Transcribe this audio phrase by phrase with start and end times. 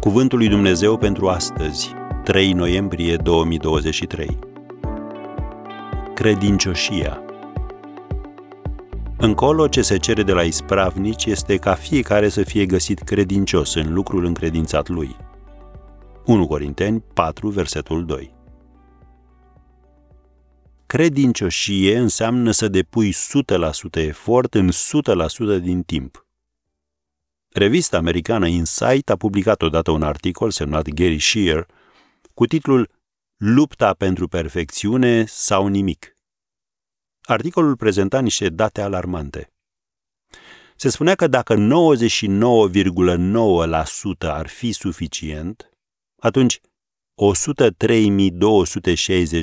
[0.00, 1.94] Cuvântul lui Dumnezeu pentru astăzi,
[2.24, 4.38] 3 noiembrie 2023.
[6.14, 7.22] Credincioșia
[9.16, 13.92] Încolo ce se cere de la ispravnici este ca fiecare să fie găsit credincios în
[13.92, 15.16] lucrul încredințat lui.
[16.26, 18.34] 1 Corinteni 4, versetul 2
[20.86, 24.68] Credincioșie înseamnă să depui 100% efort în
[25.58, 26.29] 100% din timp.
[27.52, 31.66] Revista americană Insight a publicat odată un articol semnat Gary Shear
[32.34, 32.90] cu titlul
[33.36, 36.14] Lupta pentru perfecțiune sau nimic.
[37.20, 39.52] Articolul prezenta niște date alarmante.
[40.76, 41.60] Se spunea că dacă 99,9%
[44.18, 45.70] ar fi suficient,
[46.16, 46.62] atunci 103.260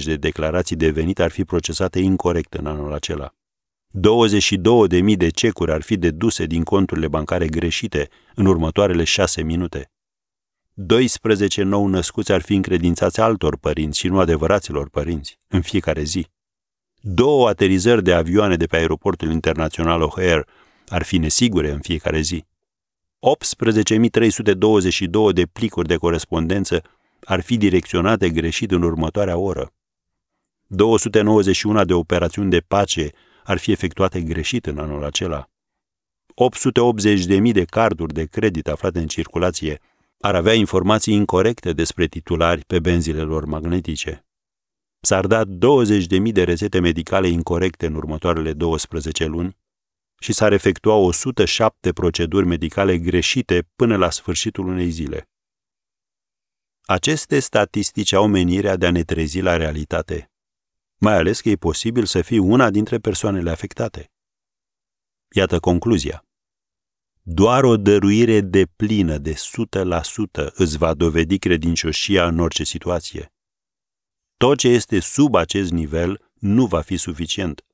[0.03, 3.36] de declarații de venit ar fi procesate incorrect în anul acela.
[3.97, 9.91] 22.000 de cecuri ar fi deduse din conturile bancare greșite în următoarele șase minute.
[10.73, 16.27] 12 nou născuți ar fi încredințați altor părinți și nu adevăraților părinți, în fiecare zi.
[17.01, 20.41] Două aterizări de avioane de pe aeroportul internațional O'Hare
[20.87, 22.45] ar fi nesigure în fiecare zi.
[25.29, 26.81] 18.322 de plicuri de corespondență
[27.23, 29.71] ar fi direcționate greșit în următoarea oră.
[30.67, 33.11] 291 de operațiuni de pace
[33.47, 35.49] ar fi efectuate greșit în anul acela.
[37.41, 39.79] 880.000 de carduri de credit aflate în circulație
[40.19, 44.25] ar avea informații incorrecte despre titulari pe benzile lor magnetice.
[44.99, 49.57] S-ar da 20.000 de rețete medicale incorrecte în următoarele 12 luni
[50.19, 55.29] și s-ar efectua 107 proceduri medicale greșite până la sfârșitul unei zile.
[56.85, 60.31] Aceste statistici au menirea de a ne trezi la realitate
[60.97, 64.11] mai ales că e posibil să fii una dintre persoanele afectate.
[65.35, 66.25] Iată concluzia.
[67.21, 73.31] Doar o dăruire de plină de 100% îți va dovedi credincioșia în orice situație.
[74.37, 77.65] Tot ce este sub acest nivel nu va fi suficient,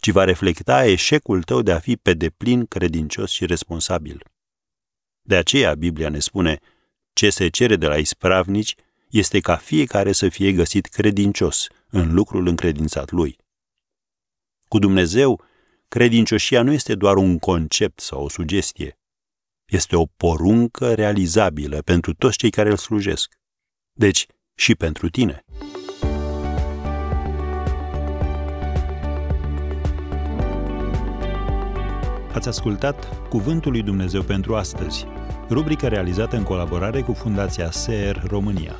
[0.00, 4.24] ci va reflecta eșecul tău de a fi pe deplin credincios și responsabil.
[5.22, 6.58] De aceea Biblia ne spune,
[7.12, 8.74] ce se cere de la ispravnici
[9.10, 13.38] este ca fiecare să fie găsit credincios în lucrul încredințat lui.
[14.68, 15.42] Cu Dumnezeu,
[15.88, 18.98] credincioșia nu este doar un concept sau o sugestie.
[19.64, 23.34] Este o poruncă realizabilă pentru toți cei care îl slujesc.
[23.92, 25.44] Deci, și pentru tine.
[32.32, 35.06] Ați ascultat Cuvântul lui Dumnezeu pentru astăzi,
[35.48, 38.78] rubrica realizată în colaborare cu Fundația SER România.